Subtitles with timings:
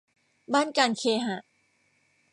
[0.53, 1.37] บ้านการเคหะ